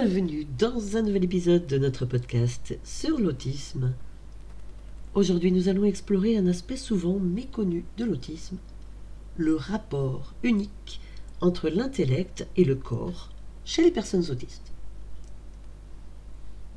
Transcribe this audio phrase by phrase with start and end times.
[0.00, 3.94] Bienvenue dans un nouvel épisode de notre podcast sur l'autisme.
[5.14, 8.58] Aujourd'hui, nous allons explorer un aspect souvent méconnu de l'autisme,
[9.36, 11.00] le rapport unique
[11.40, 13.30] entre l'intellect et le corps
[13.64, 14.70] chez les personnes autistes.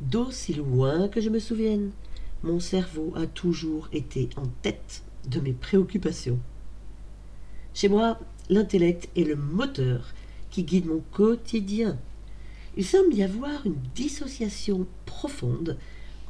[0.00, 1.90] D'aussi loin que je me souvienne,
[2.42, 6.38] mon cerveau a toujours été en tête de mes préoccupations.
[7.74, 8.18] Chez moi,
[8.48, 10.14] l'intellect est le moteur
[10.50, 11.98] qui guide mon quotidien.
[12.76, 15.76] Il semble y avoir une dissociation profonde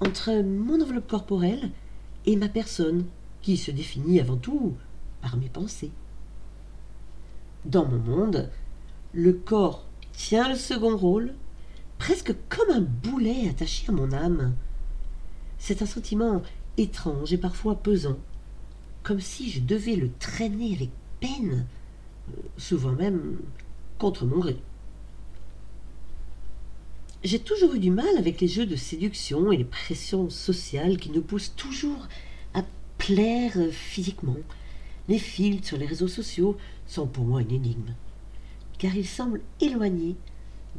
[0.00, 1.70] entre mon enveloppe corporelle
[2.26, 3.04] et ma personne,
[3.42, 4.74] qui se définit avant tout
[5.20, 5.92] par mes pensées.
[7.64, 8.50] Dans mon monde,
[9.12, 11.34] le corps tient le second rôle,
[11.98, 14.54] presque comme un boulet attaché à mon âme.
[15.59, 16.42] C'est un sentiment
[16.78, 18.18] étrange et parfois pesant,
[19.02, 21.66] comme si je devais le traîner avec peine,
[22.56, 23.38] souvent même
[23.98, 24.56] contre mon gré.
[27.23, 31.10] J'ai toujours eu du mal avec les jeux de séduction et les pressions sociales qui
[31.10, 32.09] nous poussent toujours
[32.54, 32.62] à
[32.96, 34.38] plaire physiquement.
[35.07, 37.95] Les filtres sur les réseaux sociaux sont pour moi une énigme,
[38.79, 40.16] car ils semblent éloignés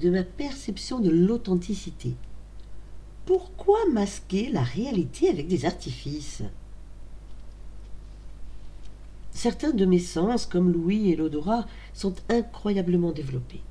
[0.01, 2.15] de ma perception de l'authenticité.
[3.27, 6.41] Pourquoi masquer la réalité avec des artifices?
[9.29, 13.61] Certains de mes sens, comme l'ouïe et l'odorat, sont incroyablement développés.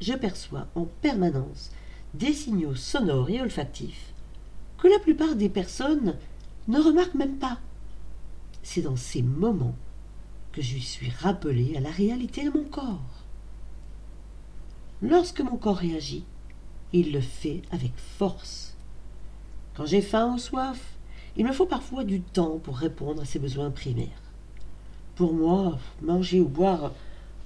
[0.00, 1.70] Je perçois en permanence
[2.14, 4.12] des signaux sonores et olfactifs
[4.78, 6.16] que la plupart des personnes
[6.68, 7.58] ne remarquent même pas.
[8.62, 9.76] C'est dans ces moments
[10.52, 13.24] que je suis rappelé à la réalité de mon corps.
[15.00, 16.24] Lorsque mon corps réagit,
[16.92, 18.76] il le fait avec force.
[19.74, 20.80] Quand j'ai faim ou soif,
[21.36, 24.08] il me faut parfois du temps pour répondre à ses besoins primaires.
[25.16, 26.92] Pour moi, manger ou boire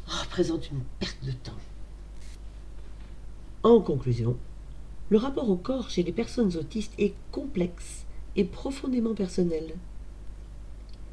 [0.06, 1.53] représente une perte de temps.
[3.62, 4.36] En conclusion,
[5.09, 9.75] le rapport au corps chez les personnes autistes est complexe et profondément personnel.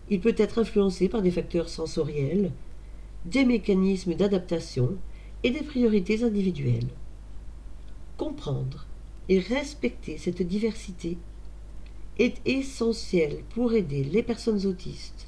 [0.10, 2.52] Il peut être influencé par des facteurs sensoriels,
[3.26, 4.98] des mécanismes d'adaptation
[5.44, 6.90] et des priorités individuelles.
[8.18, 8.86] Comprendre
[9.30, 11.18] et respecter cette diversité
[12.20, 15.28] est essentiel pour aider les personnes autistes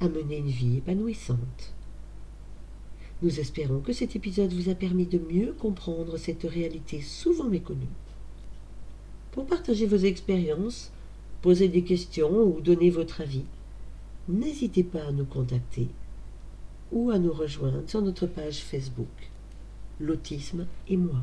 [0.00, 1.72] à mener une vie épanouissante.
[3.22, 7.86] Nous espérons que cet épisode vous a permis de mieux comprendre cette réalité souvent méconnue.
[9.36, 10.90] Pour partager vos expériences,
[11.42, 13.44] poser des questions ou donner votre avis,
[14.30, 15.88] n'hésitez pas à nous contacter
[16.90, 19.30] ou à nous rejoindre sur notre page Facebook,
[20.00, 21.22] L'autisme et moi.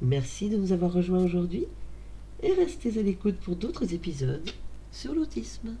[0.00, 1.66] Merci de nous avoir rejoints aujourd'hui
[2.42, 4.48] et restez à l'écoute pour d'autres épisodes
[4.90, 5.76] sur l'autisme.